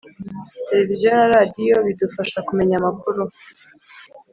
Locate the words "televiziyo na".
0.67-1.25